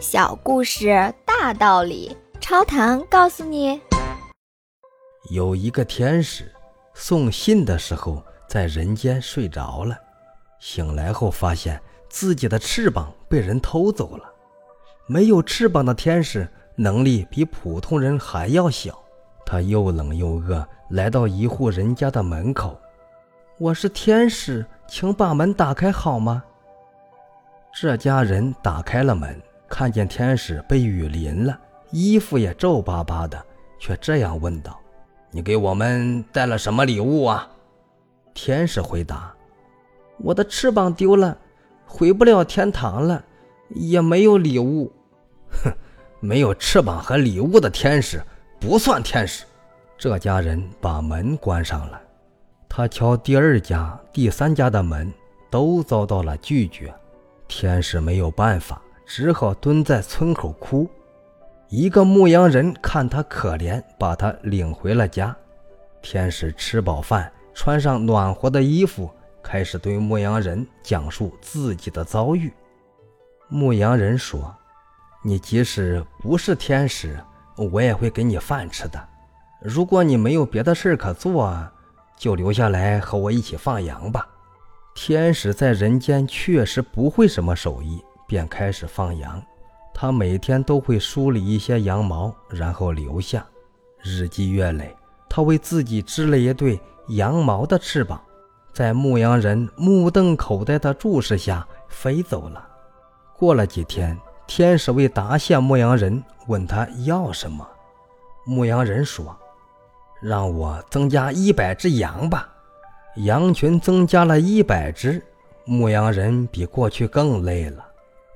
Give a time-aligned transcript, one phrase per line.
[0.00, 3.80] 小故事大道理，超糖告诉你：
[5.30, 6.52] 有一个天使
[6.94, 9.98] 送信的时候在人间睡着了，
[10.60, 14.24] 醒来后发现自己的翅膀被人偷走了。
[15.08, 18.96] 没有翅膀的天使能力比普通人还要小，
[19.44, 22.80] 他又冷又饿，来到一户人家的门口
[23.58, 26.44] ：“我是天使，请把门打开好吗？”
[27.74, 29.42] 这家人打开了门。
[29.68, 31.58] 看见天使被雨淋了，
[31.90, 33.40] 衣服也皱巴巴的，
[33.78, 34.80] 却这样问道
[35.30, 37.48] ：“你给我们带了什么礼物啊？”
[38.32, 39.34] 天使回答
[40.18, 41.36] ：“我的翅膀丢了，
[41.86, 43.22] 回不了天堂了，
[43.70, 44.90] 也没有礼物。
[45.64, 45.72] ”哼，
[46.20, 48.22] 没有翅膀和礼物的天使
[48.58, 49.44] 不算天使。
[49.96, 52.00] 这家人把门关上了。
[52.68, 55.12] 他敲第二家、第三家的门，
[55.50, 56.94] 都遭到了拒绝。
[57.48, 58.80] 天使没有办法。
[59.08, 60.86] 只好蹲在村口哭。
[61.70, 65.34] 一个牧羊人看他可怜，把他领回了家。
[66.02, 69.10] 天使吃饱饭，穿上暖和的衣服，
[69.42, 72.52] 开始对牧羊人讲述自己的遭遇。
[73.48, 74.54] 牧羊人说
[75.24, 77.18] ：“你即使不是天使，
[77.56, 79.02] 我也会给你饭吃的。
[79.62, 81.66] 如果你没有别的事可做，
[82.18, 84.28] 就留下来和我一起放羊吧。”
[84.94, 88.02] 天使在人间确实不会什么手艺。
[88.28, 89.42] 便开始放羊，
[89.94, 93.44] 他每天都会梳理一些羊毛，然后留下。
[94.02, 94.94] 日积月累，
[95.28, 98.20] 他为自己织了一对羊毛的翅膀，
[98.72, 102.68] 在牧羊人目瞪口呆的注视下飞走了。
[103.36, 107.66] 过了几天，天使为答谢牧羊人，问他要什么。
[108.44, 109.36] 牧羊人说
[110.20, 112.48] ：“让我增加一百只羊吧。”
[113.24, 115.20] 羊群增加了一百只，
[115.64, 117.84] 牧羊人比过去更累了。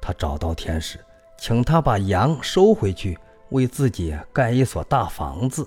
[0.00, 0.98] 他找到天使，
[1.38, 3.18] 请他把羊收回去，
[3.50, 5.66] 为自己盖一所大房子。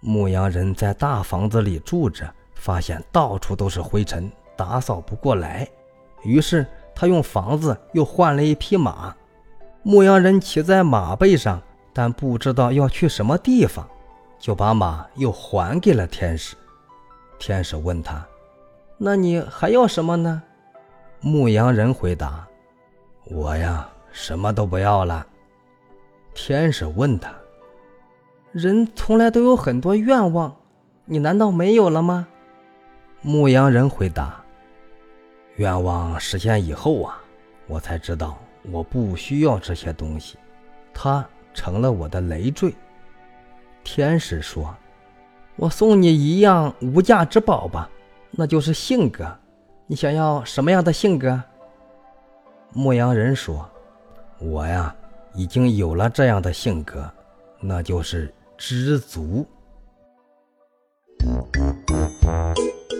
[0.00, 5.68] 牧羊人在大房子里住着，发现到处都是灰尘，打扫不过来。
[6.22, 9.14] 于是他用房子又换了一匹马。
[9.82, 11.60] 牧羊人骑在马背上，
[11.92, 13.88] 但不知道要去什么地方，
[14.38, 16.56] 就把马又还给了天使。
[17.38, 18.24] 天使问他
[18.98, 20.42] ：“那你还要什么呢？”
[21.20, 22.46] 牧羊人回答。
[23.24, 25.26] 我呀，什么都不要了。
[26.34, 27.32] 天使问他
[28.52, 30.54] ：“人从来都有很多愿望，
[31.04, 32.26] 你难道没有了吗？”
[33.22, 34.42] 牧羊人回答
[35.56, 37.22] ：“愿望实现以后啊，
[37.68, 38.36] 我才知道
[38.70, 40.36] 我不需要这些东西，
[40.92, 41.24] 它
[41.54, 42.74] 成了我的累赘。”
[43.84, 44.74] 天使说
[45.56, 47.88] ：“我送你一样无价之宝吧，
[48.30, 49.38] 那就是性格。
[49.86, 51.40] 你想要什么样的性格？”
[52.74, 53.68] 牧羊人说
[54.40, 54.94] ：“我呀，
[55.34, 57.10] 已经有了这样的性格，
[57.60, 59.46] 那就是知足。”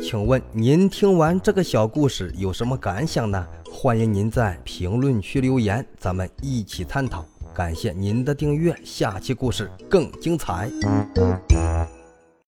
[0.05, 3.47] 请问您听完这个小故事有什么感想呢？
[3.73, 7.25] 欢迎您在评论区留言，咱们一起探讨。
[7.55, 10.71] 感谢您的订阅，下期故事更精彩。